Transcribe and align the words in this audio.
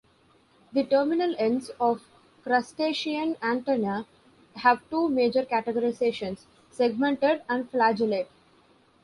The 0.73 0.83
terminal 0.83 1.35
ends 1.37 1.69
of 1.79 2.01
crustacean 2.41 3.37
antennae 3.39 4.07
have 4.55 4.81
two 4.89 5.09
major 5.09 5.45
categorizations: 5.45 6.45
segmented 6.71 7.43
and 7.47 7.69
flagellate. 7.69 8.27